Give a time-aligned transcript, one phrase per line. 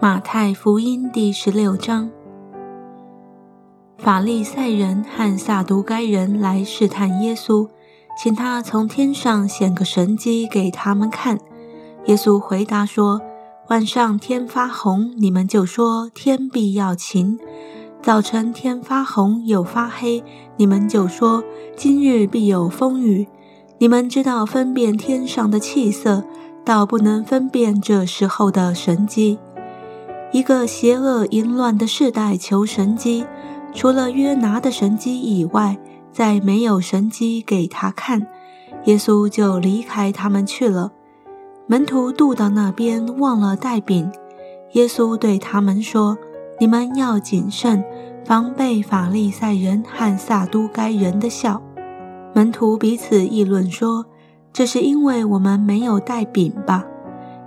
[0.00, 2.08] 马太福音第十六章，
[3.96, 7.68] 法利赛人和撒都该人来试探耶稣，
[8.16, 11.40] 请他从天上显个神迹给他们看。
[12.06, 13.20] 耶稣回答说
[13.70, 17.36] ：“晚上天发红，你们就说天必要晴；
[18.00, 20.22] 早晨天发红又发黑，
[20.56, 21.42] 你们就说
[21.76, 23.26] 今日必有风雨。
[23.78, 26.22] 你们知道分辨天上的气色，
[26.64, 29.40] 倒不能分辨这时候的神迹。”
[30.30, 33.24] 一个邪恶淫乱的世代求神机，
[33.72, 35.78] 除了约拿的神机以外，
[36.12, 38.26] 再没有神机给他看。
[38.84, 40.92] 耶稣就离开他们去了。
[41.66, 44.10] 门徒渡到那边，忘了带饼。
[44.72, 46.18] 耶稣对他们说
[46.60, 47.82] ：“你们要谨慎，
[48.24, 51.62] 防备法利赛人和撒都该人的笑。”
[52.34, 54.04] 门徒彼此议论说
[54.52, 56.84] ：“这是因为我们没有带饼吧？”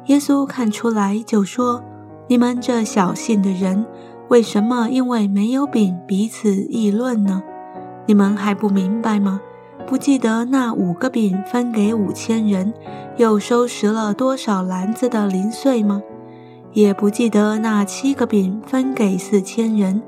[0.08, 1.84] 耶稣看出来，就说。
[2.32, 3.86] 你们这小信的人，
[4.30, 7.44] 为什么因为没有饼彼此议论呢？
[8.06, 9.42] 你们还不明白吗？
[9.86, 12.74] 不记得那五个饼分给五千人，
[13.18, 16.02] 又收拾了多少篮子的零碎吗？
[16.72, 20.02] 也不记得那七个饼分给四千人，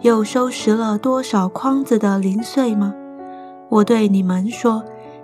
[0.00, 2.92] 又收拾了多少筐子的零碎吗？
[3.68, 4.82] 我对你们说，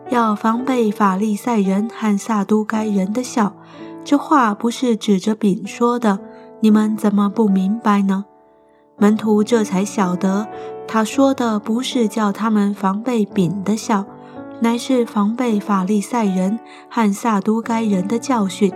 [0.08, 3.54] 要防备法利赛人和撒都该人的笑。
[4.04, 6.20] 这话不是指着饼说的。
[6.64, 8.24] 你们怎么不明白呢？
[8.96, 10.48] 门徒这才晓得，
[10.88, 14.06] 他说的不是叫他们防备饼的笑，
[14.60, 18.72] 乃是防备法利赛人和撒都该人的教训。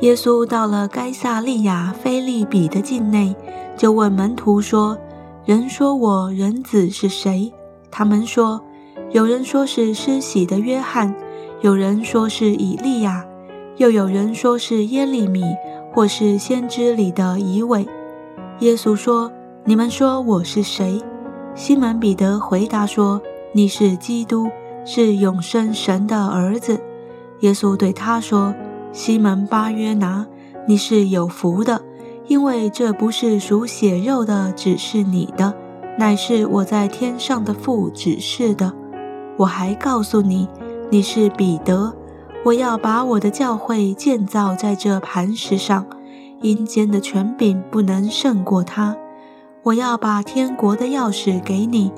[0.00, 3.36] 耶稣到了该撒利亚菲利比的境内，
[3.76, 4.96] 就问门徒说
[5.44, 7.52] ：“人说我人子是谁？”
[7.92, 8.58] 他们说
[9.12, 11.14] ：“有人说是施洗的约翰，
[11.60, 13.22] 有人说是以利亚，
[13.76, 15.44] 又有人说是耶利米。”
[15.92, 17.86] 或是先知里的遗尾。
[18.60, 19.30] 耶稣说
[19.64, 21.02] ：“你们说我是谁？”
[21.54, 23.20] 西门彼得回答说
[23.52, 24.48] ：“你是基督，
[24.84, 26.80] 是永生神的儿子。”
[27.40, 28.54] 耶稣对他说
[28.92, 30.26] ：“西门巴约拿，
[30.66, 31.80] 你是有福的，
[32.26, 35.54] 因为这不是属血肉的，只是你的，
[35.98, 38.72] 乃是我在天上的父指示的。
[39.38, 40.48] 我还告诉你，
[40.90, 41.94] 你是彼得。”
[42.42, 45.86] 我要把我的教会建造在这磐石上，
[46.40, 48.96] 阴间的权柄不能胜过它。
[49.62, 51.92] 我要把天国的钥匙给你，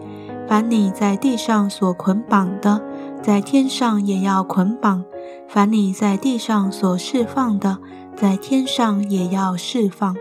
[0.48, 2.82] 凡你在地上所捆绑的，
[3.22, 5.04] 在天上也要捆绑；
[5.48, 7.78] 凡你在地上所释放的，
[8.16, 10.16] 在天上也要释放。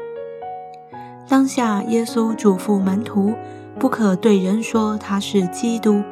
[1.27, 3.33] 当下，耶稣嘱咐门徒，
[3.79, 6.03] 不可对人说他是基督。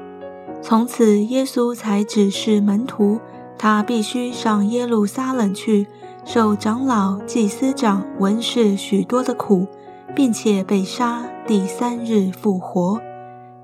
[0.63, 3.19] 从此，耶稣才指示门徒。
[3.61, 5.85] 他必须上耶路撒冷去，
[6.23, 9.67] 受长老、祭司长、文士许多的苦，
[10.15, 13.01] 并且被杀，第三日复活。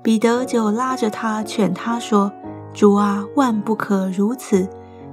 [0.02, 2.30] 彼得就拉着他劝他说
[2.74, 4.68] ：“主啊，万不可如此，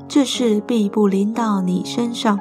[0.09, 2.37] 这事必不临到你身上。”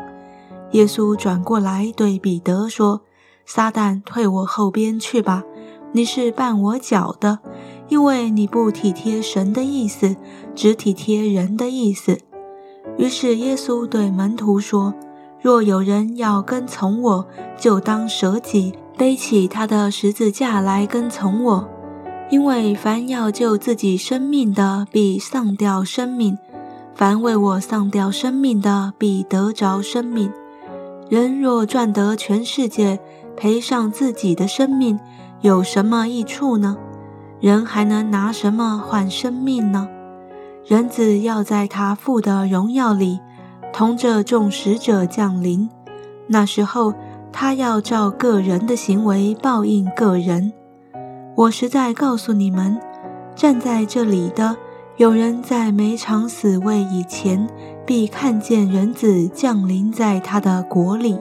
[0.73, 3.03] 耶稣转过来对彼得说
[3.47, 5.45] ：“撒旦，退我后边去吧，
[5.93, 7.39] 你是绊我脚的，
[7.89, 10.17] 因为你不体贴神的意思，
[10.57, 12.19] 只体贴人的意思。”
[13.03, 14.95] 于是耶稣对门徒说
[15.43, 17.27] ：“若有人要跟从我，
[17.59, 21.69] 就当舍己，背起他的十字架来跟从我。
[22.31, 26.37] 因为凡要救自己生命的，必丧掉生命；
[26.95, 30.31] 凡为我丧掉生命的，必得着生命。
[31.11, 33.01] 人若赚得全世界，
[33.37, 35.01] 赔上自己的生命，
[35.41, 36.77] 有什么益处呢？
[37.41, 39.89] 人还能拿什么换生命呢？”
[40.65, 43.19] 人子要在他父的荣耀里，
[43.73, 45.69] 同着众使者降临。
[46.29, 46.95] 那时候，
[47.33, 50.53] 他要照个人的行为报应个人。
[51.35, 52.81] 我实在告诉你们，
[53.35, 54.57] 站在这里的
[54.97, 57.49] 有人在没尝死味以前，
[57.85, 61.19] 必看见人子降临在他的国里。